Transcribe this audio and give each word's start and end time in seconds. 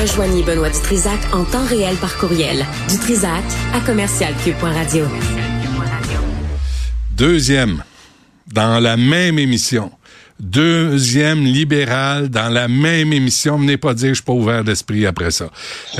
Rejoignez 0.00 0.42
Benoît 0.42 0.70
Dutrisac 0.70 1.20
en 1.34 1.44
temps 1.44 1.66
réel 1.66 1.96
par 1.96 2.16
courriel. 2.16 2.64
Dutrisac 2.88 3.44
à 3.74 3.80
commercialcube.radio. 3.80 5.04
Deuxième, 7.10 7.84
dans 8.46 8.80
la 8.80 8.96
même 8.96 9.38
émission 9.38 9.92
deuxième 10.40 11.44
libéral 11.44 12.28
dans 12.28 12.48
la 12.48 12.68
même 12.68 13.12
émission. 13.12 13.58
Venez 13.58 13.76
pas 13.76 13.94
dire 13.94 14.08
que 14.08 14.14
je 14.14 14.14
suis 14.16 14.24
pas 14.24 14.32
ouvert 14.32 14.64
d'esprit 14.64 15.06
après 15.06 15.30
ça. 15.30 15.46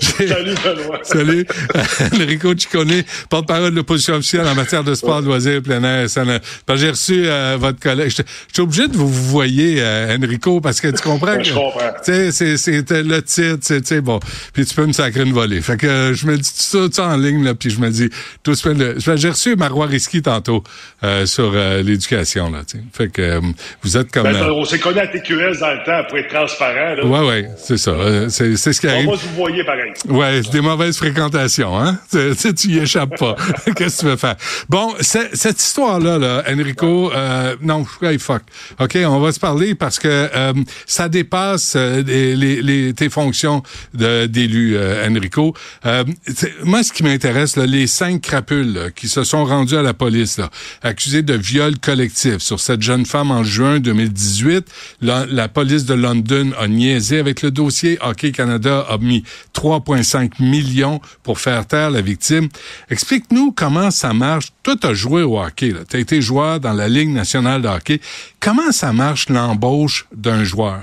Salut, 0.00 0.54
Benoît. 0.64 1.00
Salut. 1.02 1.46
Enrico 2.14 2.54
Ciccone, 2.56 3.02
porte-parole 3.28 3.70
de 3.70 3.76
l'opposition 3.76 4.14
officielle 4.14 4.46
en 4.46 4.54
matière 4.54 4.84
de 4.84 4.94
sport, 4.94 5.22
de 5.22 5.26
loisirs, 5.26 5.62
plein 5.62 5.82
air. 5.82 6.06
J'ai 6.08 6.90
reçu 6.90 7.24
euh, 7.26 7.56
votre 7.58 7.80
collègue. 7.80 8.10
Je 8.10 8.22
suis 8.52 8.62
obligé 8.62 8.88
de 8.88 8.96
vous, 8.96 9.08
vous 9.08 9.30
voyer, 9.30 9.76
euh, 9.80 10.16
Enrico, 10.16 10.60
parce 10.60 10.80
que 10.80 10.88
tu 10.88 11.02
comprends 11.02 11.36
que... 11.36 11.44
Je 11.44 11.54
comprends. 11.54 11.92
Tu 12.04 12.32
sais, 12.32 12.56
c'était 12.56 13.02
le 13.02 13.22
titre, 13.22 13.58
c'est 13.84 14.00
bon. 14.00 14.20
Puis 14.52 14.66
tu 14.66 14.74
peux 14.74 14.86
me 14.86 14.92
sacrer 14.92 15.22
une 15.22 15.32
volée. 15.32 15.60
Fait 15.60 15.76
que 15.76 15.86
euh, 15.86 16.14
je 16.14 16.26
me 16.26 16.36
dis 16.36 16.50
tout 16.50 16.90
ça, 16.92 17.06
en 17.06 17.16
ligne, 17.16 17.44
là, 17.44 17.54
puis 17.54 17.70
je 17.70 17.80
me 17.80 17.90
dis, 17.90 18.08
tout 18.42 18.54
J'ai 18.54 19.28
reçu 19.28 19.56
Marois 19.56 19.86
Risky 20.00 20.22
tantôt 20.22 20.64
euh, 21.04 21.26
sur 21.26 21.52
euh, 21.54 21.82
l'éducation, 21.82 22.50
là. 22.50 22.62
Fait 22.94 23.12
que 23.12 23.20
euh, 23.20 23.40
vous 23.82 23.98
êtes 23.98 24.10
comme... 24.10 24.22
Ben, 24.22 24.50
on 24.50 24.64
s'est 24.64 24.78
connu 24.78 24.98
à 24.98 25.06
TQS 25.06 25.60
dans 25.60 25.72
le 25.72 25.84
temps 25.84 26.08
pour 26.08 26.16
être 26.16 26.28
transparent, 26.28 26.94
là. 26.94 27.04
Ouais, 27.04 27.28
ouais, 27.28 27.50
c'est 27.58 27.76
ça. 27.76 27.92
c'est 28.30 28.56
ce 28.56 28.80
qui 28.80 28.88
arrive. 28.88 29.06
Va 29.06 29.16
vous 29.16 29.34
voyez 29.36 29.62
pareil. 29.62 29.92
Ouais, 30.08 30.40
c'est 30.42 30.52
des 30.52 30.62
mauvaises 30.62 30.96
fréquentations, 30.96 31.78
hein. 31.78 31.98
Tu, 32.10 32.54
tu 32.54 32.68
y 32.68 32.78
échappes 32.78 33.18
pas. 33.18 33.36
Qu'est-ce 33.76 33.96
que 33.96 34.00
tu 34.00 34.06
veux 34.06 34.16
faire? 34.16 34.36
Bon, 34.70 34.94
cette 35.00 35.60
histoire-là, 35.60 36.18
là, 36.18 36.44
Enrico, 36.50 37.12
non, 37.60 37.84
fuck. 37.84 38.42
OK, 38.78 38.98
on 39.04 39.20
va 39.20 39.32
se 39.32 39.40
parler 39.40 39.74
parce 39.74 39.98
que 39.98 40.30
ça 40.86 41.08
dépasse 41.10 41.76
les, 41.76 42.34
les, 42.34 42.94
tes 42.94 43.10
fonctions 43.10 43.62
d'élu, 43.92 44.78
Enrico. 44.78 45.54
moi, 46.64 46.82
ce 46.82 46.92
qui 46.92 47.02
m'intéresse, 47.02 47.56
les 47.56 47.86
cinq 47.86 48.22
crapules 48.22 48.92
qui 48.96 49.08
se 49.08 49.24
sont 49.24 49.44
rendus 49.44 49.76
à 49.76 49.82
la 49.82 49.89
police, 49.94 50.38
là, 50.38 50.50
accusés 50.82 51.22
de 51.22 51.34
viol 51.34 51.78
collectif 51.78 52.38
sur 52.38 52.60
cette 52.60 52.82
jeune 52.82 53.06
femme 53.06 53.30
en 53.30 53.42
juin 53.42 53.80
2018. 53.80 54.66
La, 55.00 55.26
la 55.26 55.48
police 55.48 55.84
de 55.84 55.94
London 55.94 56.50
a 56.58 56.68
niaisé 56.68 57.18
avec 57.18 57.42
le 57.42 57.50
dossier. 57.50 57.98
Hockey 58.00 58.32
Canada 58.32 58.86
a 58.88 58.98
mis 58.98 59.24
3,5 59.54 60.42
millions 60.42 61.00
pour 61.22 61.38
faire 61.38 61.66
taire 61.66 61.90
la 61.90 62.00
victime. 62.00 62.48
Explique-nous 62.90 63.52
comment 63.52 63.90
ça 63.90 64.12
marche. 64.12 64.48
Toi, 64.62 64.76
tu 64.80 64.86
as 64.86 64.94
joué 64.94 65.22
au 65.22 65.38
hockey. 65.38 65.74
Tu 65.88 65.96
as 65.96 66.00
été 66.00 66.20
joueur 66.20 66.60
dans 66.60 66.72
la 66.72 66.88
Ligue 66.88 67.10
nationale 67.10 67.62
de 67.62 67.68
hockey. 67.68 68.00
Comment 68.40 68.72
ça 68.72 68.92
marche 68.92 69.28
l'embauche 69.28 70.06
d'un 70.14 70.44
joueur? 70.44 70.82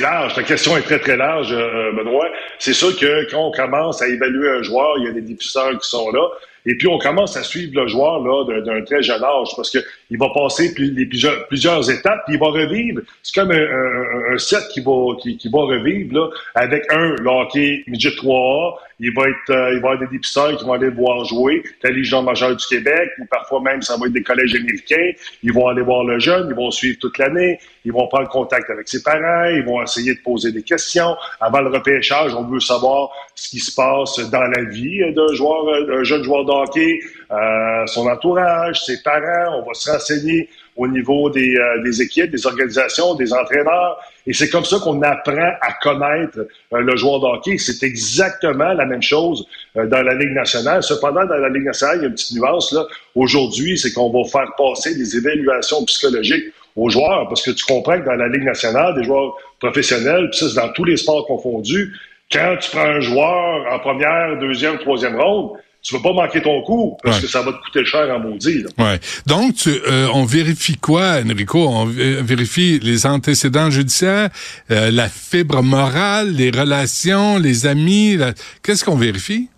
Large. 0.00 0.34
Ta 0.34 0.42
question 0.42 0.76
est 0.76 0.82
très, 0.82 0.98
très 0.98 1.16
large, 1.16 1.52
euh, 1.52 1.92
Benoît. 1.92 2.28
C'est 2.58 2.72
sûr 2.72 2.96
que 2.98 3.30
quand 3.30 3.48
on 3.48 3.50
commence 3.50 4.02
à 4.02 4.08
évaluer 4.08 4.50
un 4.50 4.62
joueur, 4.62 4.98
il 4.98 5.04
y 5.04 5.08
a 5.08 5.12
des 5.12 5.22
dépisteurs 5.22 5.78
qui 5.78 5.88
sont 5.88 6.10
là. 6.10 6.28
Et 6.68 6.74
puis, 6.76 6.88
on 6.88 6.98
commence 6.98 7.36
à 7.36 7.44
suivre 7.44 7.80
le 7.80 7.86
joueur 7.86 8.20
là 8.20 8.60
d'un 8.60 8.82
très 8.82 9.00
jeune 9.00 9.22
âge 9.22 9.48
parce 9.54 9.70
qu'il 9.70 10.18
va 10.18 10.28
passer 10.34 10.74
plusieurs, 10.74 11.90
étapes, 11.90 12.24
puis 12.26 12.34
il 12.34 12.40
va 12.40 12.46
revivre. 12.46 13.02
C'est 13.22 13.40
comme 13.40 13.52
un, 13.52 14.38
set 14.38 14.66
qui 14.72 14.80
va, 14.80 15.14
qui 15.22 15.48
va 15.48 15.60
revivre 15.60 16.12
là, 16.12 16.28
avec 16.56 16.82
un, 16.90 17.14
le 17.14 17.28
hockey 17.28 17.84
midget 17.86 18.10
3A, 18.10 18.78
il 18.98 19.12
va 19.14 19.24
être, 19.28 19.50
euh, 19.50 19.74
il 19.74 19.80
va 19.80 19.88
y 19.90 19.92
avoir 19.92 19.98
des 19.98 20.06
dépisteurs 20.06 20.56
qui 20.56 20.64
vont 20.64 20.72
aller 20.72 20.86
le 20.86 20.94
voir 20.94 21.24
jouer, 21.24 21.62
la 21.82 21.90
Légion 21.90 22.22
majeure 22.22 22.56
du 22.56 22.66
Québec, 22.66 23.10
ou 23.20 23.26
parfois 23.26 23.60
même 23.60 23.82
ça 23.82 23.96
va 23.96 24.06
être 24.06 24.12
des 24.12 24.22
collèges 24.22 24.54
américains. 24.54 25.12
Ils 25.42 25.52
vont 25.52 25.68
aller 25.68 25.82
voir 25.82 26.04
le 26.04 26.18
jeune, 26.18 26.48
ils 26.48 26.56
vont 26.56 26.70
suivre 26.70 26.98
toute 27.00 27.18
l'année, 27.18 27.58
ils 27.84 27.92
vont 27.92 28.06
prendre 28.08 28.28
contact 28.28 28.70
avec 28.70 28.88
ses 28.88 29.02
parents, 29.02 29.50
ils 29.50 29.64
vont 29.64 29.82
essayer 29.82 30.14
de 30.14 30.20
poser 30.20 30.52
des 30.52 30.62
questions. 30.62 31.14
Avant 31.40 31.60
le 31.60 31.68
repêchage, 31.68 32.34
on 32.34 32.44
veut 32.44 32.60
savoir 32.60 33.10
ce 33.34 33.50
qui 33.50 33.58
se 33.58 33.74
passe 33.74 34.18
dans 34.30 34.42
la 34.42 34.64
vie 34.64 35.00
d'un 35.14 35.34
joueur, 35.34 35.86
d'un 35.86 36.02
jeune 36.02 36.22
joueur 36.22 36.44
de 36.44 36.52
hockey, 36.52 37.00
euh, 37.30 37.86
son 37.86 38.06
entourage, 38.06 38.82
ses 38.84 39.02
parents. 39.02 39.60
On 39.60 39.66
va 39.66 39.74
se 39.74 39.90
renseigner 39.90 40.48
au 40.76 40.86
niveau 40.86 41.30
des, 41.30 41.56
euh, 41.56 41.82
des 41.82 42.02
équipes, 42.02 42.30
des 42.30 42.46
organisations, 42.46 43.14
des 43.14 43.32
entraîneurs. 43.32 43.98
Et 44.26 44.32
c'est 44.32 44.48
comme 44.50 44.64
ça 44.64 44.78
qu'on 44.78 45.00
apprend 45.02 45.52
à 45.60 45.72
connaître 45.82 46.38
euh, 46.72 46.80
le 46.80 46.96
joueur 46.96 47.20
de. 47.20 47.56
C'est 47.56 47.82
exactement 47.82 48.72
la 48.72 48.84
même 48.84 49.02
chose 49.02 49.46
euh, 49.76 49.86
dans 49.86 50.02
la 50.02 50.14
Ligue 50.14 50.32
nationale. 50.32 50.82
Cependant, 50.82 51.24
dans 51.24 51.36
la 51.38 51.48
Ligue 51.48 51.64
nationale, 51.64 51.98
il 51.98 52.02
y 52.02 52.04
a 52.04 52.08
une 52.08 52.14
petite 52.14 52.36
nuance. 52.36 52.72
là. 52.72 52.84
Aujourd'hui, 53.14 53.78
c'est 53.78 53.92
qu'on 53.92 54.10
va 54.10 54.28
faire 54.28 54.52
passer 54.56 54.94
des 54.94 55.16
évaluations 55.16 55.84
psychologiques 55.84 56.52
aux 56.76 56.90
joueurs, 56.90 57.26
parce 57.28 57.42
que 57.42 57.52
tu 57.52 57.64
comprends 57.64 57.98
que 57.98 58.04
dans 58.04 58.16
la 58.16 58.28
Ligue 58.28 58.44
nationale, 58.44 58.94
des 58.96 59.04
joueurs 59.04 59.34
professionnels, 59.60 60.28
puis 60.30 60.40
ça, 60.40 60.48
c'est 60.48 60.56
dans 60.56 60.72
tous 60.74 60.84
les 60.84 60.98
sports 60.98 61.26
confondus, 61.26 61.94
quand 62.30 62.56
tu 62.60 62.70
prends 62.70 62.84
un 62.84 63.00
joueur 63.00 63.72
en 63.72 63.78
première, 63.78 64.38
deuxième, 64.38 64.78
troisième 64.78 65.18
ronde, 65.18 65.52
tu 65.86 65.94
vas 65.94 66.02
pas 66.02 66.12
manquer 66.12 66.42
ton 66.42 66.62
coup 66.62 66.98
parce 67.04 67.20
que 67.20 67.28
ça 67.28 67.42
va 67.42 67.52
te 67.52 67.58
coûter 67.58 67.84
cher 67.84 68.10
en 68.12 68.18
maudit. 68.18 68.64
Là. 68.64 68.70
Ouais. 68.84 68.98
Donc, 69.24 69.54
tu, 69.54 69.68
euh, 69.68 70.08
on 70.12 70.24
vérifie 70.24 70.76
quoi, 70.76 71.20
Enrico? 71.24 71.60
On 71.60 71.84
vérifie 71.84 72.80
les 72.80 73.06
antécédents 73.06 73.70
judiciaires, 73.70 74.30
euh, 74.72 74.90
la 74.90 75.08
fibre 75.08 75.62
morale, 75.62 76.32
les 76.32 76.50
relations, 76.50 77.38
les 77.38 77.66
amis. 77.66 78.18
Qu'est-ce 78.64 78.84
qu'on 78.84 78.96
vérifie? 78.96 79.48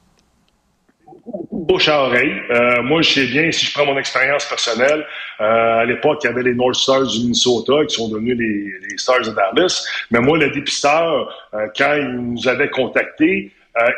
Bouche 1.51 1.89
à 1.89 2.03
oreille. 2.03 2.35
Euh, 2.51 2.83
moi, 2.83 3.01
je 3.01 3.11
sais 3.11 3.27
bien, 3.27 3.51
si 3.51 3.65
je 3.65 3.73
prends 3.73 3.87
mon 3.87 3.99
expérience 3.99 4.45
personnelle, 4.45 5.07
à 5.39 5.85
l'époque, 5.87 6.19
il 6.25 6.27
y 6.27 6.31
avait 6.31 6.43
les 6.43 6.55
North 6.55 6.75
Stars 6.75 7.07
du 7.07 7.21
Minnesota 7.21 7.87
qui 7.89 7.95
sont 7.95 8.09
devenus 8.09 8.37
les, 8.37 8.65
les 8.91 8.99
Stars 8.99 9.23
de 9.23 9.31
Dallas. 9.31 9.83
Mais 10.11 10.21
moi, 10.21 10.37
le 10.37 10.51
dépisteur, 10.51 11.33
quand 11.77 11.95
il 11.97 12.35
nous 12.35 12.49
avait 12.49 12.69
contactés, 12.69 13.51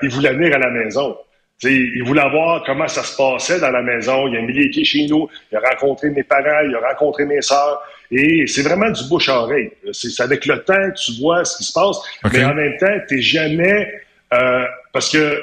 il 0.02 0.10
voulait 0.10 0.32
venir 0.32 0.54
à 0.54 0.58
la 0.58 0.70
maison 0.70 1.16
il 1.64 2.02
voulait 2.04 2.28
voir 2.30 2.62
comment 2.64 2.88
ça 2.88 3.02
se 3.02 3.16
passait 3.16 3.60
dans 3.60 3.70
la 3.70 3.82
maison. 3.82 4.28
Il 4.28 4.36
a 4.36 4.42
mis 4.42 4.52
les 4.52 4.70
pieds 4.70 4.84
chez 4.84 5.06
nous. 5.06 5.28
Il 5.52 5.58
a 5.58 5.60
rencontré 5.60 6.10
mes 6.10 6.22
parents. 6.22 6.66
Il 6.66 6.74
a 6.74 6.88
rencontré 6.88 7.26
mes 7.26 7.42
sœurs. 7.42 7.82
Et 8.10 8.46
c'est 8.46 8.62
vraiment 8.62 8.90
du 8.90 9.02
bouche 9.08 9.28
à 9.28 9.42
oreille. 9.42 9.70
C'est 9.92 10.22
avec 10.22 10.46
le 10.46 10.58
temps 10.64 10.74
que 10.74 11.00
tu 11.00 11.20
vois 11.20 11.44
ce 11.44 11.58
qui 11.58 11.64
se 11.64 11.72
passe. 11.72 11.98
Mais 12.32 12.44
en 12.44 12.54
même 12.54 12.76
temps, 12.78 12.98
t'es 13.08 13.20
jamais... 13.20 13.92
Euh, 14.32 14.64
parce 14.92 15.10
que 15.10 15.42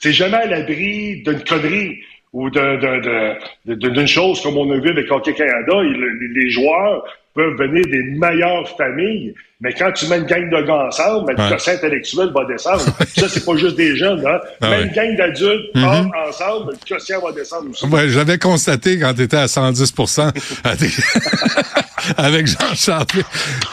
t'es 0.00 0.12
jamais 0.12 0.36
à 0.36 0.46
l'abri 0.46 1.22
d'une 1.22 1.42
connerie 1.44 1.98
ou 2.32 2.50
d'une 2.50 4.06
chose 4.06 4.40
comme 4.42 4.56
on 4.56 4.70
a 4.72 4.78
vu 4.78 4.90
avec 4.90 5.10
Hockey 5.10 5.34
Canada. 5.34 5.82
les 5.82 6.50
joueurs 6.50 7.04
peuvent 7.34 7.56
venir 7.56 7.84
des 7.86 8.02
meilleures 8.18 8.68
familles, 8.76 9.34
mais 9.60 9.72
quand 9.72 9.92
tu 9.92 10.06
mets 10.06 10.18
une 10.18 10.26
gang 10.26 10.50
de 10.50 10.66
gars 10.66 10.86
ensemble, 10.88 11.26
ben, 11.26 11.44
le 11.44 11.50
quotient 11.50 11.72
intellectuel 11.74 12.30
va 12.34 12.44
descendre. 12.44 12.82
ça, 13.16 13.28
c'est 13.28 13.44
pas 13.44 13.56
juste 13.56 13.76
des 13.76 13.96
jeunes, 13.96 14.24
hein? 14.26 14.38
Ah 14.60 14.70
Même 14.70 14.88
une 14.88 14.92
gang 14.92 15.16
d'adultes 15.16 15.74
mm 15.74 16.10
ensemble, 16.28 16.72
le 16.72 16.88
quotient 16.88 17.20
va 17.20 17.32
descendre 17.32 17.70
aussi. 17.70 17.86
Ouais, 17.86 18.08
j'avais 18.08 18.38
constaté 18.38 18.98
quand 18.98 19.14
tu 19.14 19.22
étais 19.22 19.36
à 19.36 19.46
110% 19.46 20.32
avec 22.16 22.46
Jean 22.46 22.74
Charles. 22.74 23.06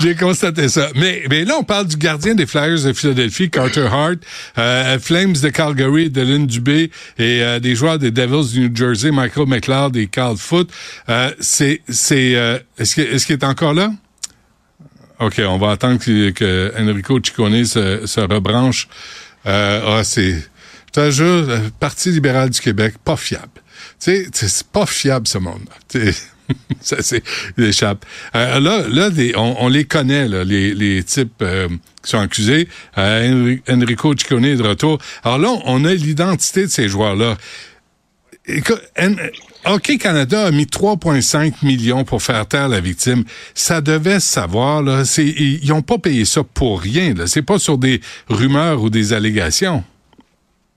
J'ai 0.02 0.16
constaté 0.16 0.70
ça. 0.70 0.90
Mais, 0.96 1.24
mais 1.30 1.46
là, 1.46 1.56
on 1.60 1.64
parle 1.64 1.88
du 1.88 1.98
gardien 1.98 2.36
des 2.36 2.46
Flyers 2.46 2.84
de 2.84 2.94
Philadelphie, 2.94 3.50
Carter 3.50 3.88
Hart, 3.92 4.18
euh, 4.58 5.00
Flames 5.00 5.34
de 5.34 5.50
Calgary, 5.50 6.10
de 6.10 6.22
Lynn 6.22 6.48
Dubé 6.48 6.92
et 7.18 7.44
euh, 7.44 7.60
des 7.60 7.76
joueurs 7.76 8.00
des 8.00 8.12
Devils 8.12 8.54
du 8.54 8.70
New 8.70 8.76
Jersey, 8.76 9.12
Michael 9.12 9.48
McLeod 9.48 9.96
et 9.98 10.08
Carl 10.08 10.38
Foot. 10.38 10.70
Euh, 11.10 11.32
c'est, 11.40 11.82
c'est, 11.90 12.36
euh, 12.36 12.60
est-ce 12.78 12.96
qu'il 12.96 13.04
est, 13.04 13.32
est 13.32 13.44
encore 13.44 13.74
là? 13.74 13.92
OK, 15.22 15.40
on 15.48 15.58
va 15.58 15.72
attendre 15.72 16.00
que, 16.00 16.74
Enrico 16.80 17.20
Ciccone 17.24 17.64
se, 17.66 18.06
se 18.08 18.20
rebranche. 18.22 18.88
Euh, 19.46 20.00
ah, 20.00 20.04
c'est, 20.04 20.36
je 20.96 21.12
jure, 21.12 21.48
Parti 21.80 22.12
libéral 22.12 22.50
du 22.50 22.60
Québec, 22.60 22.96
pas 23.04 23.18
fiable. 23.18 23.62
Tu 24.00 24.28
c'est 24.34 24.68
pas 24.68 24.86
fiable, 24.86 25.28
ce 25.28 25.38
monde-là. 25.38 26.12
ça, 26.82 26.98
c'est 27.02 27.24
échappe. 27.58 28.06
Euh, 28.36 28.60
là, 28.60 28.84
là 28.88 29.10
on, 29.38 29.68
les 29.68 29.86
connaît, 29.86 30.28
là, 30.28 30.44
les, 30.44 30.74
les 30.74 31.04
types 31.04 31.42
euh, 31.42 31.68
qui 32.04 32.10
sont 32.10 32.20
accusés. 32.20 32.68
Euh, 32.98 33.58
Enrico 33.70 34.16
Ciccone 34.18 34.46
est 34.46 34.56
de 34.56 34.64
retour. 34.64 34.98
Alors 35.24 35.38
là, 35.38 35.62
on 35.66 35.86
a 35.86 35.94
l'identité 35.94 36.64
de 36.64 36.72
ces 36.72 36.90
joueurs-là. 36.90 37.38
OK 38.48 39.98
Canada 40.00 40.48
a 40.48 40.52
mis 40.52 40.66
3,5 40.66 41.64
millions 41.64 42.04
pour 42.04 42.22
faire 42.22 42.48
taire 42.48 42.68
la 42.68 42.80
victime. 42.80 43.24
Ça 43.54 43.82
devait 43.82 44.20
se 44.20 44.28
savoir. 44.28 44.82
Là. 44.82 45.04
Ils 45.18 45.70
n'ont 45.70 45.84
pas 45.84 45.98
payé 45.98 46.26
ça 46.26 46.42
pour 46.44 46.82
rien. 46.82 47.14
C'est 47.28 47.44
pas 47.44 47.60
sur 47.60 47.78
des 47.78 48.02
rumeurs 48.28 48.82
ou 48.82 48.90
des 48.90 49.14
allégations. 49.14 49.84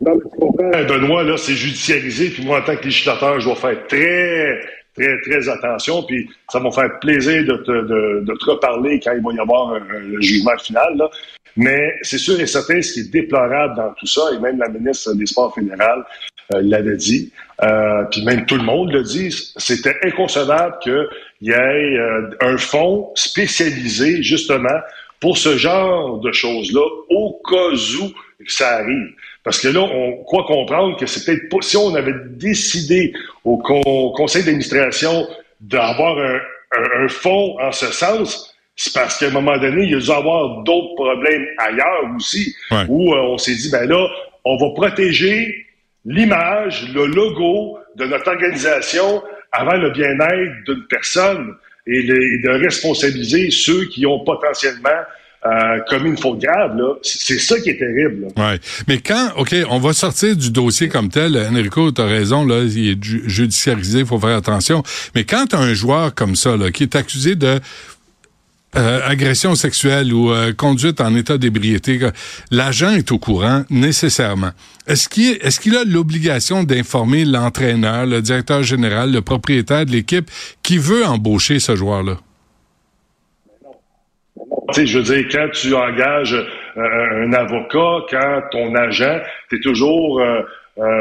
Comprends, 0.05 0.85
Benoît, 0.87 1.23
là, 1.23 1.37
c'est 1.39 1.55
judiciarisé. 1.55 2.31
Puis 2.31 2.45
moi, 2.45 2.61
en 2.61 2.65
tant 2.65 2.77
que 2.77 2.85
législateur, 2.85 3.41
je 3.41 3.47
dois 3.47 3.57
faire 3.57 3.87
très, 3.87 4.61
très, 4.95 5.21
très 5.23 5.49
attention. 5.49 6.03
Puis 6.03 6.29
ça 6.51 6.59
va 6.59 6.67
me 6.67 6.71
faire 6.71 6.99
plaisir 7.01 7.45
de 7.45 7.57
te, 7.57 7.73
de, 8.23 8.35
te 8.35 8.51
reparler 8.51 9.01
quand 9.03 9.13
il 9.13 9.23
va 9.23 9.33
y 9.33 9.39
avoir 9.39 9.73
un, 9.75 10.21
jugement 10.21 10.57
final. 10.59 10.97
Là. 10.97 11.11
Mais 11.57 11.95
c'est 12.03 12.19
sûr 12.19 12.41
et 12.41 12.47
certain, 12.47 12.83
ce 12.83 12.95
qui 12.95 13.01
est 13.01 13.11
déplorable 13.11 13.77
dans 13.77 13.93
tout 13.95 14.07
ça, 14.07 14.23
et 14.35 14.39
même 14.39 14.59
la 14.59 14.69
ministre 14.69 15.15
des 15.15 15.27
Sports 15.27 15.55
fédérales 15.55 16.05
euh, 16.53 16.61
l'avait 16.63 16.97
dit, 16.97 17.33
euh, 17.63 18.05
puis 18.11 18.25
même 18.25 18.45
tout 18.47 18.57
le 18.57 18.65
monde 18.65 18.93
le 18.93 19.03
dit, 19.03 19.31
c'était 19.57 19.97
inconcevable 20.03 20.77
qu'il 20.83 21.07
y 21.43 21.51
ait 21.51 21.55
euh, 21.55 22.31
un 22.41 22.57
fonds 22.57 23.13
spécialisé 23.15 24.23
justement 24.23 24.81
pour 25.21 25.39
ce 25.39 25.57
genre 25.57 26.19
de 26.19 26.33
choses-là, 26.33 26.85
au 27.11 27.41
cas 27.49 27.71
où 28.01 28.11
ça 28.47 28.77
arrive. 28.79 29.15
Parce 29.45 29.61
que 29.61 29.69
là, 29.69 29.81
on 29.81 30.25
croit 30.25 30.45
comprendre 30.45 30.99
que 30.99 31.07
c'est 31.07 31.25
peut-être 31.25 31.49
pas... 31.49 31.59
Si 31.63 31.77
on 31.77 31.95
avait 31.95 32.15
décidé 32.31 33.13
au 33.45 33.59
conseil 34.17 34.43
d'administration 34.43 35.27
d'avoir 35.61 36.19
un, 36.19 36.41
un, 36.77 37.09
fonds 37.09 37.57
en 37.61 37.73
ce 37.73 37.87
sens, 37.87 38.54
c'est 38.77 38.93
parce 38.93 39.19
qu'à 39.19 39.27
un 39.27 39.31
moment 39.31 39.57
donné, 39.59 39.85
il 39.85 39.91
y 39.91 39.95
a 39.95 40.01
dû 40.01 40.11
avoir 40.11 40.63
d'autres 40.65 40.95
problèmes 40.97 41.47
ailleurs 41.59 42.11
aussi, 42.17 42.55
où 42.89 43.15
euh, 43.15 43.19
on 43.21 43.39
s'est 43.39 43.55
dit, 43.55 43.71
ben 43.71 43.89
là, 43.89 44.07
on 44.45 44.57
va 44.57 44.75
protéger 44.75 45.67
l'image, 46.05 46.89
le 46.93 47.07
logo 47.07 47.79
de 47.97 48.05
notre 48.05 48.29
organisation 48.29 49.23
avant 49.53 49.77
le 49.77 49.91
bien-être 49.91 50.65
d'une 50.67 50.87
personne 50.89 51.55
et, 51.87 52.03
de 52.03 52.51
responsabiliser 52.51 53.51
ceux 53.51 53.85
qui 53.87 54.07
ont 54.07 54.25
potentiellement 54.25 54.91
euh, 55.47 55.79
commis 55.91 56.09
une 56.09 56.17
faute 56.17 56.41
grave, 56.41 56.75
là, 56.77 56.95
c'est 57.03 57.39
ça 57.39 57.61
qui 57.61 57.69
est 57.69 57.79
terrible. 57.79 58.29
Ouais. 58.35 58.59
Mais 58.89 58.99
quand, 58.99 59.33
OK, 59.37 59.55
on 59.69 59.79
va 59.79 59.93
sortir 59.93 60.35
du 60.35 60.51
dossier 60.51 60.89
comme 60.89 61.11
tel, 61.11 61.37
Enrico, 61.37 61.93
tu 61.93 62.01
as 62.01 62.07
raison, 62.07 62.47
là, 62.47 62.63
il 62.63 62.93
est 62.93 63.05
judiciarisé, 63.05 64.01
il 64.01 64.07
faut 64.07 64.19
faire 64.19 64.39
attention. 64.39 64.83
Mais 65.15 65.25
quand 65.25 65.53
as 65.53 65.59
un 65.59 65.75
joueur 65.75 66.15
comme 66.15 66.35
ça, 66.35 66.57
là, 66.57 66.71
qui 66.71 66.85
est 66.85 66.97
accusé 66.97 67.35
de 67.35 67.61
euh, 68.77 69.01
agression 69.05 69.55
sexuelle 69.55 70.13
ou 70.13 70.33
euh, 70.33 70.53
conduite 70.53 71.01
en 71.01 71.15
état 71.15 71.39
d'ébriété, 71.39 72.01
l'agent 72.51 72.91
est 72.91 73.13
au 73.13 73.19
courant 73.19 73.65
nécessairement. 73.71 74.51
Est-ce 74.87 75.09
qu'il 75.09 75.77
a 75.77 75.85
l'obligation 75.85 76.63
d'informer 76.65 77.25
l'entraîneur, 77.25 78.07
le 78.07 78.21
directeur 78.21 78.63
général, 78.63 79.13
le 79.13 79.23
propriétaire 79.23 79.87
de 79.87 79.93
l'équipe 79.93 80.31
qui 80.63 80.79
veut 80.79 81.05
embaucher 81.05 81.59
ce 81.59 81.77
joueur-là? 81.77 82.17
Tu 84.73 84.81
sais, 84.81 84.87
je 84.87 84.99
veux 84.99 85.05
dire, 85.05 85.27
quand 85.31 85.49
tu 85.53 85.75
engages 85.75 86.35
euh, 86.35 87.27
un 87.27 87.33
avocat, 87.33 88.07
quand 88.11 88.43
ton 88.51 88.75
agent, 88.75 89.21
tu 89.49 89.57
es 89.57 89.61
toujours 89.61 90.21
euh, 90.21 90.43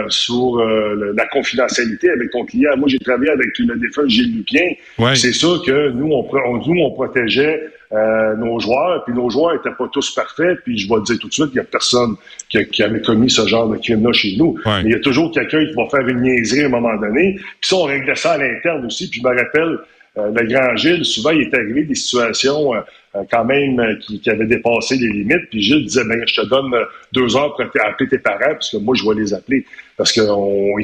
sur 0.09 0.59
euh, 0.59 1.13
la 1.15 1.25
confidentialité 1.27 2.09
avec 2.09 2.31
ton 2.31 2.45
client. 2.45 2.71
Moi, 2.77 2.87
j'ai 2.87 2.99
travaillé 2.99 3.31
avec 3.31 3.57
le 3.57 3.75
défunt 3.79 4.07
Gilles 4.07 4.35
Lupien. 4.35 4.69
C'est 5.15 5.33
sûr 5.33 5.63
que 5.65 5.89
nous, 5.89 6.11
on, 6.11 6.67
nous, 6.67 6.81
on 6.81 6.91
protégeait 6.91 7.69
euh, 7.93 8.35
nos 8.37 8.59
joueurs, 8.59 9.03
puis 9.05 9.13
nos 9.13 9.29
joueurs 9.29 9.53
étaient 9.53 9.75
pas 9.77 9.87
tous 9.91 10.15
parfaits, 10.15 10.59
puis 10.63 10.79
je 10.79 10.89
vais 10.89 10.95
te 11.01 11.11
dire 11.11 11.19
tout 11.19 11.27
de 11.27 11.33
suite, 11.33 11.49
il 11.53 11.57
y 11.57 11.59
a 11.59 11.63
personne 11.63 12.15
qui, 12.49 12.65
qui, 12.67 12.81
avait 12.81 13.01
commis 13.01 13.29
ce 13.29 13.45
genre 13.45 13.69
de 13.69 13.77
crime-là 13.77 14.11
chez 14.13 14.35
nous. 14.35 14.57
Mais 14.65 14.83
il 14.85 14.91
y 14.91 14.95
a 14.95 14.99
toujours 14.99 15.31
quelqu'un 15.31 15.63
qui 15.63 15.73
va 15.73 15.87
faire 15.89 16.07
une 16.07 16.21
niaiserie 16.21 16.63
à 16.63 16.65
un 16.65 16.69
moment 16.69 16.95
donné. 16.95 17.35
Puis 17.35 17.69
ça, 17.69 17.75
on 17.75 17.83
réglait 17.83 18.15
ça 18.15 18.31
à 18.31 18.37
l'interne 18.39 18.85
aussi. 18.85 19.09
Puis 19.09 19.21
je 19.21 19.27
me 19.27 19.35
rappelle, 19.35 19.61
euh, 19.63 19.77
le 20.15 20.47
grand 20.47 20.75
Gilles, 20.75 21.05
souvent, 21.05 21.31
il 21.31 21.41
est 21.41 21.53
arrivé 21.53 21.83
des 21.83 21.95
situations 21.95 22.75
euh, 22.75 22.81
euh, 23.15 23.23
quand 23.31 23.45
même 23.45 23.97
qui, 23.99 24.19
qui, 24.19 24.29
avaient 24.29 24.45
dépassé 24.45 24.95
les 24.95 25.07
limites. 25.07 25.49
Puis 25.49 25.61
Gilles 25.61 25.85
disait, 25.85 26.03
ben, 26.05 26.21
je 26.25 26.41
te 26.41 26.45
donne 26.47 26.71
deux 27.11 27.35
heures 27.35 27.55
pour 27.55 27.65
appeler 27.83 28.09
tes 28.09 28.19
parents, 28.19 28.53
parce 28.53 28.71
que 28.71 28.77
moi, 28.77 28.95
je 28.95 29.07
vais 29.07 29.15
les 29.15 29.33
appeler. 29.33 29.65
Parce 29.97 30.11
qu'il 30.11 30.23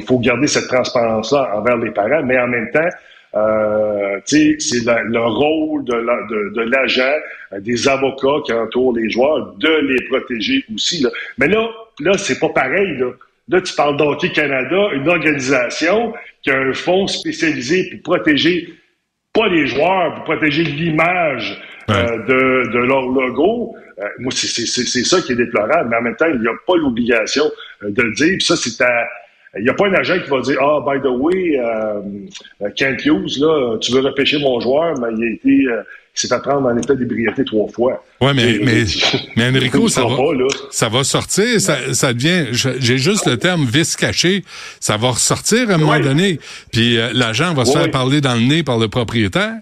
faut 0.06 0.18
garder 0.18 0.46
cette 0.46 0.66
transparence-là 0.66 1.56
envers 1.56 1.76
les 1.76 1.90
parents, 1.90 2.22
mais 2.24 2.38
en 2.38 2.48
même 2.48 2.70
temps, 2.72 2.88
euh, 3.36 4.18
c'est 4.24 4.56
le 4.84 5.20
rôle 5.20 5.84
de 5.84 6.62
l'agent, 6.62 7.14
des 7.60 7.88
avocats 7.88 8.42
qui 8.44 8.52
entourent 8.52 8.96
les 8.96 9.08
joueurs, 9.08 9.54
de 9.58 9.68
les 9.68 10.04
protéger 10.08 10.64
aussi. 10.74 11.02
Là. 11.02 11.10
Mais 11.38 11.46
là, 11.46 11.68
là, 12.00 12.18
c'est 12.18 12.40
pas 12.40 12.48
pareil. 12.48 12.96
Là. 12.98 13.12
Là, 13.48 13.60
tu 13.60 13.74
parles 13.74 13.96
d'Hockey 13.96 14.30
Canada, 14.30 14.88
une 14.94 15.08
organisation 15.08 16.12
qui 16.42 16.50
a 16.50 16.58
un 16.58 16.72
fonds 16.72 17.06
spécialisé 17.06 17.90
pour 17.90 18.14
protéger 18.16 18.68
pas 19.32 19.48
les 19.48 19.66
joueurs, 19.66 20.14
pour 20.14 20.24
protéger 20.24 20.64
l'image 20.64 21.60
euh, 21.90 22.18
de, 22.26 22.72
de, 22.72 22.78
leur 22.78 23.02
logo. 23.02 23.74
Euh, 23.98 24.04
moi, 24.18 24.32
c'est 24.32 25.04
ça 25.04 25.20
qui 25.20 25.32
est 25.32 25.36
déplorable. 25.36 25.88
Mais 25.90 25.96
en 25.96 26.02
même 26.02 26.16
temps, 26.16 26.26
il 26.32 26.40
n'y 26.40 26.48
a 26.48 26.54
pas 26.66 26.76
l'obligation 26.76 27.44
euh, 27.82 27.90
de 27.90 28.02
le 28.02 28.12
dire. 28.12 28.36
Puis 28.38 28.44
ça, 28.44 28.56
c'est 28.56 28.82
à 28.82 29.06
il 29.56 29.64
n'y 29.64 29.68
a 29.68 29.74
pas 29.74 29.88
un 29.88 29.94
agent 29.94 30.16
qui 30.20 30.30
va 30.30 30.40
dire 30.42 30.58
Ah, 30.62 30.78
by 30.86 31.00
the 31.00 31.10
way, 31.10 31.58
euh, 31.58 32.68
Kent 32.76 33.04
Hughes, 33.04 33.40
là, 33.40 33.78
tu 33.78 33.90
veux 33.90 34.00
repêcher 34.00 34.38
mon 34.38 34.60
joueur, 34.60 34.94
mais 35.00 35.08
il 35.18 35.24
a 35.24 35.34
été 35.34 35.66
s'est 36.14 36.28
fait 36.28 36.40
prendre 36.40 36.66
en 36.66 36.76
état 36.76 36.94
d'ébriété 36.94 37.44
trois 37.44 37.68
fois. 37.68 38.02
Ouais, 38.20 38.34
mais, 38.34 38.58
mais, 38.62 38.84
mais 39.36 39.48
Enrico, 39.48 39.88
ça 39.88 40.02
va, 40.02 40.16
ça 40.70 40.88
va 40.88 41.04
sortir, 41.04 41.60
ça, 41.60 41.94
ça 41.94 42.12
devient, 42.12 42.46
j'ai 42.50 42.98
juste 42.98 43.26
le 43.26 43.36
terme 43.36 43.64
vice 43.64 43.96
caché, 43.96 44.44
ça 44.80 44.96
va 44.96 45.10
ressortir 45.10 45.70
à 45.70 45.74
un 45.74 45.78
moment 45.78 46.00
donné, 46.00 46.40
puis 46.72 46.98
euh, 46.98 47.10
l'agent 47.12 47.54
va 47.54 47.64
se 47.64 47.72
faire 47.72 47.90
parler 47.90 48.20
dans 48.20 48.34
le 48.34 48.42
nez 48.42 48.62
par 48.62 48.78
le 48.78 48.88
propriétaire. 48.88 49.54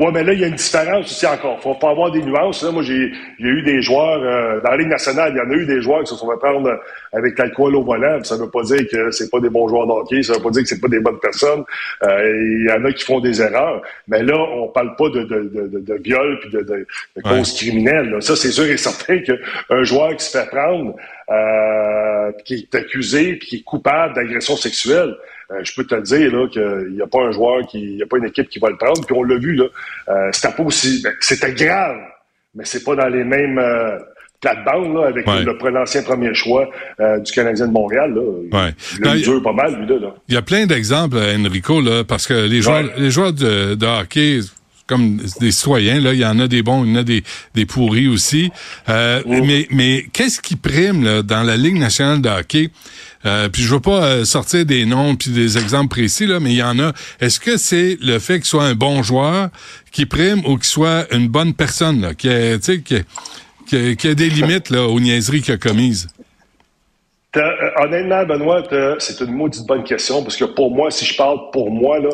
Oui, 0.00 0.10
mais 0.14 0.22
là, 0.22 0.32
il 0.32 0.38
y 0.38 0.44
a 0.44 0.46
une 0.46 0.54
différence 0.54 1.06
aussi 1.06 1.26
encore. 1.26 1.60
Faut 1.60 1.74
pas 1.74 1.90
avoir 1.90 2.12
des 2.12 2.22
nuances. 2.22 2.62
Là. 2.62 2.70
Moi, 2.70 2.84
j'ai 2.84 3.10
eu 3.40 3.62
des 3.62 3.82
joueurs 3.82 4.22
euh, 4.22 4.60
dans 4.60 4.70
la 4.70 4.76
Ligue 4.76 4.86
nationale, 4.88 5.32
il 5.34 5.38
y 5.38 5.40
en 5.40 5.50
a 5.50 5.54
eu 5.54 5.66
des 5.66 5.82
joueurs 5.82 6.04
qui 6.04 6.10
se 6.10 6.14
sont 6.14 6.30
fait 6.30 6.38
prendre 6.38 6.78
avec 7.12 7.36
l'alcool 7.36 7.74
au 7.74 7.82
volant. 7.82 8.22
Ça 8.22 8.36
veut 8.36 8.48
pas 8.48 8.62
dire 8.62 8.86
que 8.88 9.10
c'est 9.10 9.28
pas 9.28 9.40
des 9.40 9.50
bons 9.50 9.66
joueurs 9.66 9.88
d'hockey, 9.88 10.22
ça 10.22 10.34
veut 10.34 10.42
pas 10.42 10.50
dire 10.50 10.62
que 10.62 10.68
c'est 10.68 10.80
pas 10.80 10.86
des 10.86 11.00
bonnes 11.00 11.18
personnes. 11.18 11.64
Euh, 12.04 12.30
il 12.30 12.66
y 12.68 12.72
en 12.72 12.84
a 12.84 12.92
qui 12.92 13.04
font 13.04 13.18
des 13.18 13.42
erreurs. 13.42 13.82
Mais 14.06 14.22
là, 14.22 14.38
on 14.38 14.68
parle 14.68 14.94
pas 14.94 15.08
de, 15.08 15.24
de, 15.24 15.50
de, 15.52 15.80
de 15.80 15.94
viol 15.94 16.38
puis 16.42 16.50
de, 16.50 16.60
de, 16.60 16.86
causes 17.20 17.54
criminelles. 17.54 18.22
Ça, 18.22 18.36
c'est 18.36 18.52
sûr 18.52 18.66
et 18.66 18.76
certain 18.76 19.18
qu'un 19.18 19.82
joueur 19.82 20.14
qui 20.14 20.24
se 20.24 20.38
fait 20.38 20.48
prendre, 20.48 20.94
euh, 21.28 22.30
qui 22.44 22.54
est 22.54 22.74
accusé 22.76 23.34
puis 23.34 23.48
qui 23.48 23.56
est 23.56 23.64
coupable 23.64 24.14
d'agression 24.14 24.54
sexuelle, 24.56 25.16
je 25.62 25.72
peux 25.74 25.84
te 25.84 26.00
dire 26.00 26.32
là 26.32 26.48
qu'il 26.48 26.94
n'y 26.94 27.02
a 27.02 27.06
pas 27.06 27.22
un 27.22 27.30
joueur 27.30 27.66
qui, 27.66 27.80
il 27.80 27.96
y 27.96 28.02
a 28.02 28.06
pas 28.06 28.18
une 28.18 28.26
équipe 28.26 28.48
qui 28.48 28.58
va 28.58 28.70
le 28.70 28.76
prendre. 28.76 29.04
Puis 29.06 29.16
on 29.16 29.22
l'a 29.22 29.36
vu 29.36 29.54
là, 29.54 29.64
euh, 30.08 30.28
c'était 30.32 30.54
pas 30.54 30.62
aussi, 30.62 31.02
ben, 31.02 31.12
c'était 31.20 31.52
grave, 31.52 31.96
mais 32.54 32.64
c'est 32.64 32.84
pas 32.84 32.94
dans 32.94 33.08
les 33.08 33.24
mêmes 33.24 33.58
euh, 33.58 33.98
plates-bandes 34.40 34.94
là 34.94 35.06
avec 35.08 35.26
l'ancien 35.26 36.02
premier 36.02 36.34
choix 36.34 36.68
euh, 37.00 37.18
du 37.18 37.32
Canadien 37.32 37.66
de 37.66 37.72
Montréal. 37.72 38.14
Là. 38.14 38.20
Ouais. 38.20 38.74
Il, 38.94 39.00
ben, 39.00 39.16
dure 39.16 39.42
pas 39.42 39.52
mal 39.52 39.74
lui 39.74 39.86
là. 39.86 40.14
Il 40.28 40.34
y 40.34 40.36
a 40.36 40.42
plein 40.42 40.66
d'exemples, 40.66 41.16
Enrico 41.16 41.80
là, 41.80 42.04
parce 42.04 42.26
que 42.26 42.34
les 42.34 42.60
joueurs, 42.60 42.84
les 42.96 43.10
joueurs 43.10 43.32
de, 43.32 43.74
de 43.74 43.86
hockey 43.86 44.40
comme 44.88 45.20
des 45.40 45.52
citoyens, 45.52 46.00
là, 46.00 46.14
il 46.14 46.18
y 46.18 46.24
en 46.24 46.40
a 46.40 46.48
des 46.48 46.62
bons, 46.62 46.84
il 46.84 46.90
y 46.90 46.92
en 46.94 47.00
a 47.00 47.02
des, 47.04 47.22
des 47.54 47.66
pourris 47.66 48.08
aussi. 48.08 48.50
Euh, 48.88 49.22
Mais, 49.26 49.68
mais 49.70 50.06
qu'est-ce 50.12 50.40
qui 50.40 50.56
prime 50.56 51.04
là, 51.04 51.22
dans 51.22 51.42
la 51.42 51.56
Ligue 51.56 51.76
nationale 51.76 52.20
de 52.20 52.28
hockey? 52.28 52.70
Euh, 53.26 53.48
puis 53.48 53.62
je 53.62 53.74
veux 53.74 53.80
pas 53.80 54.04
euh, 54.04 54.24
sortir 54.24 54.64
des 54.64 54.86
noms 54.86 55.14
puis 55.16 55.30
des 55.30 55.58
exemples 55.58 55.90
précis, 55.90 56.26
là, 56.26 56.40
mais 56.40 56.50
il 56.50 56.56
y 56.56 56.62
en 56.62 56.78
a. 56.78 56.92
Est-ce 57.20 57.38
que 57.38 57.56
c'est 57.56 57.98
le 58.00 58.18
fait 58.18 58.36
qu'il 58.36 58.46
soit 58.46 58.64
un 58.64 58.74
bon 58.74 59.02
joueur 59.02 59.50
qui 59.92 60.06
prime 60.06 60.40
ou 60.46 60.56
qu'il 60.56 60.64
soit 60.64 61.12
une 61.12 61.28
bonne 61.28 61.52
personne, 61.52 62.00
là, 62.00 62.14
qui, 62.14 62.28
a, 62.28 62.58
qui, 62.58 62.82
qui, 63.66 63.96
qui 63.96 64.08
a 64.08 64.14
des 64.14 64.30
limites 64.30 64.70
là, 64.70 64.86
aux 64.86 65.00
niaiseries 65.00 65.42
qu'il 65.42 65.54
a 65.54 65.58
commises? 65.58 66.08
Euh, 67.36 67.42
honnêtement, 67.76 68.24
Benoît, 68.24 68.62
c'est 68.98 69.20
une 69.20 69.32
maudite 69.32 69.66
bonne 69.66 69.84
question 69.84 70.22
parce 70.22 70.36
que 70.36 70.44
pour 70.44 70.74
moi, 70.74 70.90
si 70.90 71.04
je 71.04 71.14
parle 71.16 71.50
pour 71.52 71.70
moi, 71.70 71.98
là, 71.98 72.10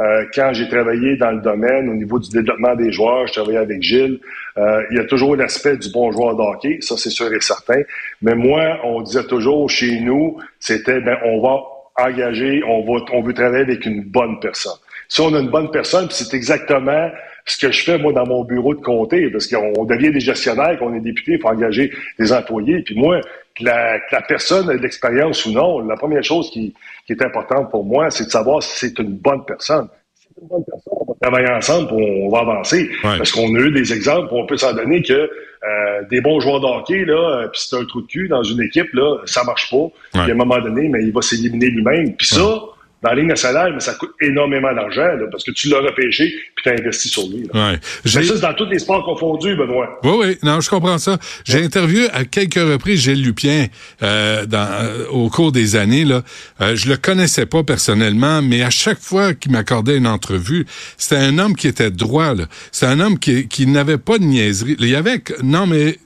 euh, 0.00 0.24
quand 0.34 0.52
j'ai 0.52 0.68
travaillé 0.68 1.16
dans 1.16 1.32
le 1.32 1.40
domaine 1.40 1.88
au 1.88 1.94
niveau 1.94 2.18
du 2.18 2.30
développement 2.30 2.74
des 2.76 2.92
joueurs, 2.92 3.26
je 3.26 3.32
travaillais 3.34 3.58
avec 3.58 3.82
Gilles, 3.82 4.20
euh, 4.56 4.82
il 4.90 4.96
y 4.96 5.00
a 5.00 5.04
toujours 5.04 5.34
l'aspect 5.34 5.76
du 5.76 5.90
bon 5.90 6.12
joueur 6.12 6.36
de 6.36 6.42
hockey, 6.42 6.78
ça 6.80 6.96
c'est 6.96 7.10
sûr 7.10 7.32
et 7.32 7.40
certain. 7.40 7.82
Mais 8.22 8.34
moi, 8.34 8.78
on 8.84 9.00
disait 9.02 9.24
toujours 9.24 9.68
chez 9.68 10.00
nous, 10.00 10.38
c'était 10.60 11.00
ben 11.00 11.18
on 11.24 11.40
va 11.40 11.60
engager, 11.96 12.62
on 12.66 12.82
va 12.82 13.04
on 13.12 13.22
veut 13.22 13.34
travailler 13.34 13.64
avec 13.64 13.84
une 13.86 14.02
bonne 14.04 14.38
personne. 14.40 14.78
Si 15.08 15.20
on 15.20 15.34
a 15.34 15.40
une 15.40 15.50
bonne 15.50 15.70
personne, 15.70 16.08
c'est 16.10 16.34
exactement 16.34 17.10
ce 17.48 17.56
que 17.56 17.72
je 17.72 17.82
fais, 17.82 17.96
moi, 17.96 18.12
dans 18.12 18.26
mon 18.26 18.44
bureau 18.44 18.74
de 18.74 18.80
comté, 18.80 19.30
parce 19.30 19.46
qu'on 19.46 19.84
devient 19.86 20.10
des 20.10 20.20
gestionnaires, 20.20 20.78
qu'on 20.78 20.94
est 20.94 21.00
député, 21.00 21.32
il 21.32 21.40
faut 21.40 21.48
engager 21.48 21.90
des 22.18 22.30
employés. 22.30 22.82
Puis 22.82 22.94
moi, 22.94 23.20
que 23.58 23.64
la, 23.64 23.98
que 24.00 24.14
la 24.14 24.22
personne 24.22 24.70
ait 24.70 24.76
de 24.76 24.82
l'expérience 24.82 25.44
ou 25.46 25.52
non, 25.52 25.80
la 25.80 25.96
première 25.96 26.24
chose 26.24 26.50
qui, 26.50 26.74
qui 27.06 27.12
est 27.12 27.22
importante 27.22 27.70
pour 27.70 27.84
moi, 27.84 28.10
c'est 28.10 28.24
de 28.24 28.30
savoir 28.30 28.62
si 28.62 28.78
c'est 28.78 28.98
une 28.98 29.16
bonne 29.16 29.44
personne. 29.44 29.88
Si 30.14 30.28
c'est 30.28 30.42
une 30.42 30.48
bonne 30.48 30.64
personne, 30.64 30.92
on 30.92 31.04
va 31.04 31.14
travailler 31.20 31.50
ensemble, 31.50 31.92
on 31.92 32.28
va 32.28 32.40
avancer. 32.40 32.90
Parce 33.02 33.32
qu'on 33.32 33.54
a 33.54 33.58
eu 33.58 33.72
des 33.72 33.92
exemples, 33.92 34.28
on 34.32 34.46
peut 34.46 34.56
s'en 34.56 34.72
donner 34.72 35.02
que 35.02 35.12
euh, 35.12 36.02
des 36.10 36.20
bons 36.20 36.38
joueurs 36.40 36.60
de 36.60 36.66
hockey, 36.66 37.04
là, 37.04 37.14
euh, 37.14 37.48
puis 37.48 37.60
c'est 37.64 37.76
un 37.76 37.84
trou 37.84 38.02
de 38.02 38.06
cul 38.06 38.28
dans 38.28 38.42
une 38.42 38.62
équipe, 38.62 38.92
là, 38.92 39.18
ça 39.24 39.42
marche 39.42 39.70
pas. 39.70 39.88
Puis 40.12 40.30
à 40.30 40.34
un 40.34 40.36
moment 40.36 40.58
donné, 40.60 40.88
mais 40.88 41.02
il 41.02 41.12
va 41.12 41.20
s'éliminer 41.20 41.66
lui-même. 41.66 42.14
Puis 42.14 42.28
ça, 42.28 42.60
dans 43.02 43.10
la 43.10 43.16
ligne 43.16 43.28
nationale, 43.28 43.72
mais 43.74 43.80
ça 43.80 43.94
coûte 43.94 44.10
énormément 44.20 44.74
d'argent 44.74 45.08
parce 45.30 45.44
que 45.44 45.52
tu 45.52 45.68
l'as 45.68 45.80
repêché 45.80 46.34
puis 46.54 46.64
tu 46.64 46.68
as 46.68 46.72
investi 46.72 47.08
sur 47.08 47.28
lui. 47.28 47.48
Là. 47.52 47.70
Ouais. 47.70 47.80
ça, 48.04 48.22
c'est 48.22 48.40
dans 48.40 48.54
tous 48.54 48.66
les 48.66 48.80
sports 48.80 49.04
confondus, 49.04 49.54
Benoît. 49.56 50.00
Oui, 50.02 50.12
oui, 50.18 50.38
non, 50.42 50.60
je 50.60 50.68
comprends 50.68 50.98
ça. 50.98 51.16
J'ai 51.44 51.62
interviewé 51.62 52.10
à 52.10 52.24
quelques 52.24 52.54
reprises 52.54 53.02
Gilles 53.02 53.22
Lupien 53.22 53.66
euh, 54.02 54.46
dans, 54.46 54.68
euh, 54.82 55.06
au 55.10 55.28
cours 55.30 55.52
des 55.52 55.76
années. 55.76 56.04
Là. 56.04 56.22
Euh, 56.60 56.74
je 56.74 56.88
le 56.88 56.96
connaissais 56.96 57.46
pas 57.46 57.62
personnellement, 57.62 58.42
mais 58.42 58.62
à 58.62 58.70
chaque 58.70 59.00
fois 59.00 59.32
qu'il 59.34 59.52
m'accordait 59.52 59.96
une 59.96 60.08
entrevue, 60.08 60.66
c'était 60.96 61.16
un 61.16 61.38
homme 61.38 61.54
qui 61.54 61.68
était 61.68 61.92
droit. 61.92 62.34
C'était 62.72 62.86
un 62.86 62.98
homme 62.98 63.18
qui, 63.18 63.46
qui 63.46 63.66
n'avait 63.66 63.98
pas 63.98 64.18
de 64.18 64.24
niaiserie. 64.24 64.76
Il 64.80 64.88
y 64.88 64.96
avait... 64.96 65.22
Non, 65.42 65.66
mais 65.66 65.98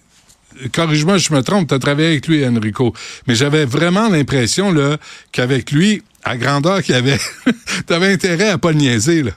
corrige-moi 0.72 1.18
si 1.18 1.26
je 1.28 1.34
me 1.34 1.42
trompe, 1.42 1.68
tu 1.68 1.75
as 1.75 1.78
travaillé 1.78 2.08
avec 2.08 2.26
lui, 2.28 2.46
Enrico, 2.46 2.92
mais 3.26 3.34
j'avais 3.34 3.64
vraiment 3.64 4.08
l'impression 4.08 4.70
là 4.72 4.99
qu'avec 5.32 5.70
lui, 5.70 6.02
à 6.24 6.36
grandeur 6.36 6.82
qu'il 6.82 6.94
avait, 6.94 7.18
tu 7.86 7.92
avais 7.92 8.12
intérêt 8.12 8.50
à 8.50 8.58
pas 8.58 8.72
le 8.72 8.78
niaiser. 8.78 9.22
Là 9.22 9.32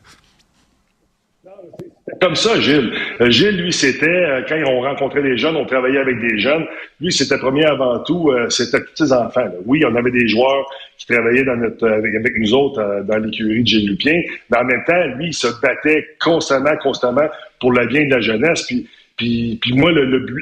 comme 2.21 2.35
ça, 2.35 2.59
Gilles. 2.59 2.91
Euh, 3.21 3.29
Gilles, 3.29 3.57
lui, 3.57 3.73
c'était, 3.73 4.07
euh, 4.07 4.41
quand 4.47 4.57
on 4.67 4.81
rencontrait 4.81 5.21
des 5.21 5.37
jeunes, 5.37 5.55
on 5.55 5.65
travaillait 5.65 5.99
avec 5.99 6.19
des 6.19 6.39
jeunes. 6.39 6.65
Lui, 7.01 7.11
c'était 7.11 7.37
premier 7.37 7.65
avant 7.65 7.99
tout, 7.99 8.31
euh, 8.31 8.49
c'était 8.49 8.79
tous 8.81 9.05
ses 9.05 9.13
enfants. 9.13 9.47
Oui, 9.65 9.83
on 9.85 9.95
avait 9.95 10.11
des 10.11 10.27
joueurs 10.27 10.65
qui 10.97 11.07
travaillaient 11.07 11.47
avec 11.47 12.37
nous 12.37 12.53
autres 12.53 13.03
dans 13.05 13.17
l'écurie 13.17 13.61
de 13.61 13.67
Gilles 13.67 13.89
Lupien, 13.89 14.21
mais 14.49 14.57
en 14.57 14.63
même 14.63 14.83
temps, 14.85 15.05
lui, 15.17 15.27
il 15.27 15.33
se 15.33 15.47
battait 15.61 16.15
constamment, 16.19 16.75
constamment 16.81 17.27
pour 17.59 17.71
le 17.71 17.85
bien 17.87 18.05
de 18.05 18.11
la 18.11 18.21
jeunesse. 18.21 18.63
Puis, 18.63 18.87
puis, 19.17 19.73
moi, 19.73 19.91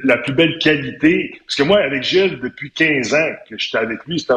la 0.04 0.18
plus 0.18 0.34
belle 0.34 0.58
qualité, 0.60 1.36
parce 1.46 1.56
que 1.56 1.64
moi, 1.64 1.80
avec 1.80 2.04
Gilles, 2.04 2.40
depuis 2.42 2.72
15 2.72 3.14
ans 3.14 3.32
que 3.50 3.58
j'étais 3.58 3.78
avec 3.78 4.00
lui, 4.06 4.20
c'était 4.20 4.34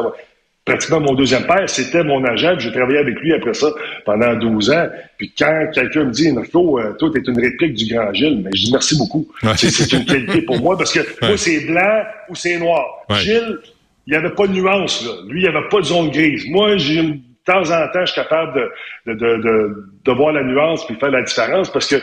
pratiquement 0.67 0.99
mon 0.99 1.13
deuxième 1.13 1.45
père, 1.47 1.67
c'était 1.69 2.03
mon 2.03 2.23
agent, 2.25 2.59
j'ai 2.59 2.71
travaillé 2.71 2.99
avec 2.99 3.19
lui 3.21 3.33
après 3.33 3.53
ça 3.53 3.67
pendant 4.05 4.35
12 4.35 4.69
ans. 4.71 4.87
Puis 5.17 5.33
quand 5.37 5.67
quelqu'un 5.73 6.05
me 6.05 6.11
dit, 6.11 6.31
Narco, 6.31 6.79
euh, 6.79 6.93
toi, 6.93 7.09
t'es 7.13 7.21
une 7.21 7.39
réplique 7.39 7.73
du 7.73 7.93
grand 7.93 8.13
Gilles, 8.13 8.41
mais 8.43 8.51
je 8.53 8.65
dis 8.65 8.71
merci 8.71 8.97
beaucoup. 8.97 9.27
C'est 9.55 9.93
une 9.93 10.05
qualité 10.05 10.41
pour 10.41 10.59
moi 10.59 10.77
parce 10.77 10.93
que 10.93 10.99
moi, 11.25 11.37
c'est 11.37 11.65
blanc 11.65 12.03
ou 12.29 12.35
c'est 12.35 12.59
noir. 12.59 12.85
Gilles, 13.11 13.59
il 14.05 14.11
n'y 14.11 14.17
avait 14.17 14.35
pas 14.35 14.47
de 14.47 14.53
nuance, 14.53 15.05
là. 15.05 15.13
Lui, 15.27 15.41
il 15.41 15.49
n'y 15.49 15.55
avait 15.55 15.67
pas 15.69 15.79
de 15.79 15.85
zone 15.85 16.09
grise. 16.11 16.45
Moi, 16.49 16.77
j'ai 16.77 17.01
de 17.03 17.19
temps 17.45 17.71
en 17.71 17.87
temps, 17.87 18.05
je 18.05 18.11
suis 18.11 18.21
capable 18.21 18.71
de, 19.05 19.13
de, 19.13 19.37
de, 19.37 19.89
de, 20.03 20.11
voir 20.11 20.33
la 20.33 20.43
nuance 20.43 20.85
puis 20.85 20.95
faire 20.95 21.11
la 21.11 21.21
différence 21.21 21.71
parce 21.71 21.87
que 21.87 21.95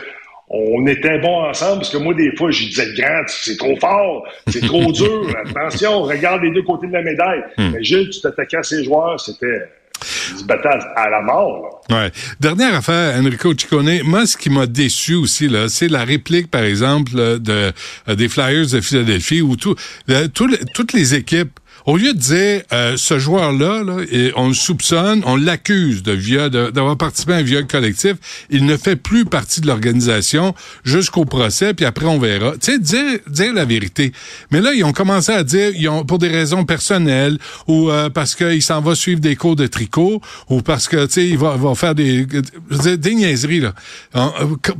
on 0.47 0.85
était 0.85 1.19
bons 1.19 1.49
ensemble 1.49 1.77
parce 1.77 1.89
que 1.89 1.97
moi, 1.97 2.13
des 2.13 2.35
fois, 2.35 2.51
je 2.51 2.65
disais, 2.65 2.93
grand, 2.97 3.23
c'est 3.27 3.57
trop 3.57 3.75
fort, 3.77 4.27
c'est 4.47 4.65
trop 4.65 4.91
dur, 4.91 5.27
attention, 5.45 6.03
regarde 6.03 6.43
les 6.43 6.51
deux 6.51 6.63
côtés 6.63 6.87
de 6.87 6.93
la 6.93 7.01
médaille. 7.01 7.43
Hmm. 7.57 7.71
Mais 7.73 7.83
Gilles, 7.83 8.09
tu 8.09 8.21
t'attaquais 8.21 8.57
à 8.57 8.63
ses 8.63 8.83
joueurs, 8.83 9.19
c'était 9.19 9.69
se 10.03 10.43
battait 10.43 10.69
à 10.95 11.09
la 11.09 11.21
mort. 11.21 11.81
Ouais. 11.89 12.11
Dernière 12.39 12.75
affaire, 12.75 13.17
Enrico 13.19 13.53
Ciccone. 13.57 14.01
Moi, 14.03 14.25
ce 14.25 14.37
qui 14.37 14.49
m'a 14.49 14.65
déçu 14.65 15.15
aussi, 15.15 15.47
là, 15.47 15.67
c'est 15.69 15.87
la 15.87 16.03
réplique, 16.03 16.49
par 16.51 16.63
exemple, 16.63 17.11
de, 17.13 17.71
euh, 18.09 18.15
des 18.15 18.27
Flyers 18.27 18.67
de 18.67 18.81
Philadelphie, 18.81 19.41
où 19.41 19.55
tout, 19.55 19.75
euh, 20.09 20.27
toutes 20.27 20.93
les 20.93 21.15
équipes 21.15 21.59
au 21.85 21.97
lieu 21.97 22.13
de 22.13 22.17
dire 22.17 22.61
euh, 22.73 22.97
ce 22.97 23.19
joueur-là, 23.19 23.83
là, 23.83 24.31
on 24.35 24.47
le 24.47 24.53
soupçonne, 24.53 25.21
on 25.25 25.35
l'accuse 25.35 26.03
de 26.03 26.15
d'avoir 26.71 26.97
participé 26.97 27.33
à 27.33 27.37
un 27.37 27.41
viol 27.43 27.67
collectif, 27.67 28.13
il 28.49 28.65
ne 28.65 28.77
fait 28.77 28.95
plus 28.95 29.25
partie 29.25 29.61
de 29.61 29.67
l'organisation 29.67 30.55
jusqu'au 30.83 31.25
procès, 31.25 31.73
puis 31.73 31.85
après 31.85 32.05
on 32.05 32.17
verra. 32.17 32.53
Tu 32.59 32.79
sais, 32.83 33.21
dire, 33.27 33.53
la 33.53 33.65
vérité. 33.65 34.11
Mais 34.51 34.61
là, 34.61 34.73
ils 34.73 34.83
ont 34.83 34.93
commencé 34.93 35.31
à 35.31 35.43
dire, 35.43 35.71
pour 36.07 36.17
des 36.17 36.29
raisons 36.29 36.65
personnelles, 36.65 37.37
ou 37.67 37.89
euh, 37.91 38.09
parce 38.09 38.33
qu'il 38.33 38.63
s'en 38.63 38.81
va 38.81 38.95
suivre 38.95 39.19
des 39.19 39.35
cours 39.35 39.55
de 39.55 39.67
tricot, 39.67 40.21
ou 40.49 40.61
parce 40.61 40.87
que 40.87 41.05
tu 41.05 41.13
sais, 41.13 41.27
il 41.27 41.37
va, 41.37 41.57
faire 41.75 41.93
des, 41.95 42.25
des 42.25 43.15
niaiseries 43.15 43.59
là. 43.59 43.73
Euh, 44.15 44.29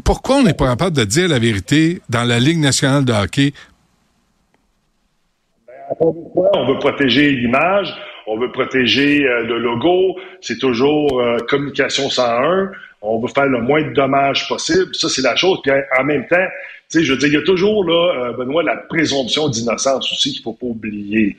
pourquoi 0.04 0.38
on 0.38 0.44
n'est 0.44 0.54
pas 0.54 0.68
capable 0.68 0.96
de 0.96 1.04
dire 1.04 1.28
la 1.28 1.40
vérité 1.40 2.02
dans 2.10 2.24
la 2.24 2.40
Ligue 2.40 2.60
nationale 2.60 3.06
de 3.06 3.14
hockey 3.14 3.54
on 6.00 6.66
veut 6.68 6.80
protéger 6.80 7.32
l'image, 7.32 7.94
on 8.28 8.38
veut 8.38 8.52
protéger 8.52 9.26
euh, 9.26 9.44
le 9.44 9.60
logo, 9.60 10.18
c'est 10.42 10.58
toujours 10.58 11.22
euh, 11.22 11.38
communication 11.48 12.10
101, 12.10 12.72
on 13.02 13.20
veut 13.20 13.28
faire 13.28 13.46
le 13.46 13.62
moins 13.62 13.84
de 13.84 13.94
dommages 13.94 14.48
possible, 14.48 14.94
ça 14.94 15.10
c'est 15.10 15.22
la 15.22 15.36
chose. 15.36 15.60
Puis 15.64 15.72
en 15.98 16.04
même 16.04 16.26
temps, 16.28 16.48
tu 16.90 17.00
sais, 17.00 17.04
je 17.04 17.14
veux 17.14 17.20
dire, 17.20 17.28
il 17.30 17.34
y 17.36 17.38
a 17.38 17.44
toujours 17.44 17.84
là, 17.86 18.30
euh, 18.30 18.34
Benoît, 18.34 18.64
la 18.64 18.78
présomption 18.78 19.50
d'innocence 19.50 20.12
aussi 20.12 20.34
qu'il 20.34 20.42
faut 20.42 20.54
pas 20.54 20.68
oublier. 20.68 21.38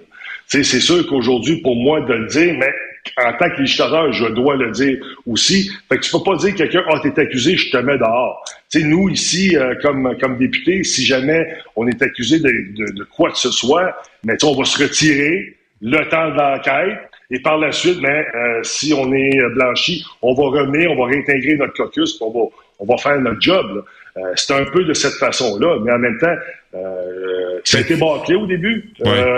Tu 0.48 0.58
sais, 0.58 0.64
c'est 0.64 0.80
sûr 0.80 1.06
qu'aujourd'hui, 1.08 1.60
pour 1.60 1.76
moi 1.76 2.00
de 2.00 2.12
le 2.12 2.26
dire, 2.26 2.54
mais 2.58 2.72
en 3.18 3.32
tant 3.32 3.50
que 3.50 3.60
législateur, 3.60 4.12
je 4.12 4.26
dois 4.26 4.56
le 4.56 4.70
dire 4.70 4.98
aussi. 5.26 5.70
Fait 5.88 5.96
que 5.98 6.02
tu 6.02 6.10
peux 6.10 6.22
pas 6.22 6.36
dire 6.36 6.52
que 6.52 6.58
quelqu'un, 6.58 6.80
a 6.80 7.00
oh, 7.02 7.20
accusé, 7.20 7.56
je 7.56 7.70
te 7.70 7.76
mets 7.78 7.98
dehors. 7.98 8.44
Tu 8.70 8.80
sais, 8.80 8.86
nous, 8.86 9.08
ici, 9.08 9.56
euh, 9.56 9.74
comme, 9.82 10.16
comme 10.20 10.38
députés, 10.38 10.84
si 10.84 11.04
jamais 11.04 11.46
on 11.76 11.86
est 11.86 12.02
accusé 12.02 12.38
de, 12.38 12.50
de, 12.92 13.04
quoi 13.04 13.30
que 13.30 13.38
ce 13.38 13.50
soit, 13.50 13.96
mais 14.24 14.42
on 14.44 14.54
va 14.54 14.64
se 14.64 14.82
retirer 14.82 15.56
le 15.82 16.08
temps 16.08 16.30
de 16.30 16.36
l'enquête. 16.36 16.98
Et 17.30 17.40
par 17.40 17.58
la 17.58 17.72
suite, 17.72 17.98
mais 18.00 18.24
euh, 18.34 18.60
si 18.62 18.94
on 18.94 19.12
est 19.12 19.38
blanchi, 19.54 20.04
on 20.22 20.32
va 20.34 20.60
revenir, 20.60 20.92
on 20.92 20.96
va 20.96 21.06
réintégrer 21.06 21.56
notre 21.56 21.72
caucus, 21.72 22.20
on 22.20 22.30
va, 22.30 22.46
on 22.78 22.86
va 22.86 22.96
faire 22.98 23.20
notre 23.20 23.40
job. 23.40 23.84
Euh, 24.16 24.20
c'est 24.36 24.54
un 24.54 24.64
peu 24.64 24.84
de 24.84 24.94
cette 24.94 25.14
façon-là, 25.14 25.78
mais 25.82 25.92
en 25.92 25.98
même 25.98 26.18
temps, 26.18 26.36
euh, 26.74 27.60
ça 27.64 27.78
a 27.78 27.80
été 27.80 27.96
bâclé 27.96 28.36
au 28.36 28.46
début. 28.46 28.92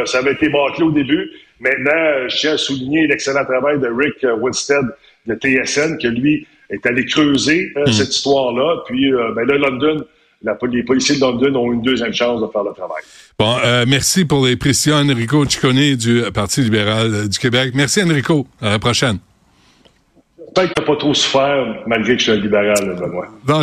ça 0.04 0.18
avait 0.18 0.32
été 0.32 0.50
bâclé 0.50 0.84
au 0.84 0.90
début. 0.90 1.30
Maintenant, 1.60 2.28
je 2.28 2.36
tiens 2.36 2.54
à 2.54 2.58
souligner 2.58 3.06
l'excellent 3.06 3.44
travail 3.44 3.80
de 3.80 3.88
Rick 3.88 4.24
Winstead 4.40 4.86
de 5.26 5.34
TSN, 5.34 5.98
que 5.98 6.08
lui 6.08 6.46
est 6.70 6.84
allé 6.86 7.04
creuser 7.04 7.72
euh, 7.76 7.84
hmm. 7.86 7.92
cette 7.92 8.14
histoire-là. 8.14 8.82
Puis, 8.86 9.12
euh, 9.12 9.32
ben 9.34 9.46
là, 9.46 9.56
London, 9.56 10.04
la, 10.42 10.56
les 10.70 10.82
policiers 10.82 11.16
de 11.16 11.20
London 11.20 11.54
ont 11.56 11.72
une 11.72 11.82
deuxième 11.82 12.12
chance 12.12 12.40
de 12.40 12.46
faire 12.52 12.62
le 12.62 12.72
travail. 12.72 13.02
Bon, 13.38 13.56
euh, 13.64 13.84
merci 13.88 14.24
pour 14.24 14.46
les 14.46 14.56
précisions, 14.56 14.96
Enrico 14.96 15.44
Ciccone 15.44 15.96
du 15.96 16.22
Parti 16.32 16.62
libéral 16.62 17.28
du 17.28 17.38
Québec. 17.38 17.72
Merci, 17.74 18.02
Enrico. 18.02 18.46
À 18.60 18.70
la 18.70 18.78
prochaine. 18.78 19.18
J'espère 20.38 20.68
que 20.68 20.74
tu 20.74 20.80
n'as 20.80 20.86
pas 20.86 20.96
trop 20.96 21.14
souffert, 21.14 21.82
malgré 21.86 22.14
que 22.14 22.18
je 22.20 22.30
suis 22.30 22.32
un 22.32 22.40
libéral, 22.40 22.96
Benoît. 22.98 23.28
Non, 23.46 23.60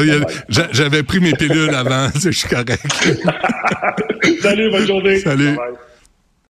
j'avais 0.72 1.04
pris 1.04 1.20
mes 1.20 1.34
pilules 1.34 1.74
avant, 1.74 2.10
je 2.24 2.30
suis 2.30 2.48
correct. 2.48 2.86
Salut, 4.42 4.70
bonne 4.70 4.86
journée. 4.88 5.20
Salut. 5.20 5.58